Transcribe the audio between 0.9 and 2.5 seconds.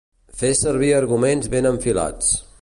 arguments ben enfilats.